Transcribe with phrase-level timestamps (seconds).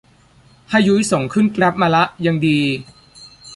[0.69, 2.59] ให้ยุ้ยส่งขึ้นแกร๊บมาละ ยังดี